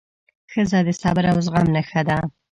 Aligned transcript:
ښځه 0.51 0.79
د 0.87 0.89
صبر 1.01 1.23
او 1.31 1.37
زغم 1.45 1.67
نښه 1.75 2.01
ده. 2.07 2.17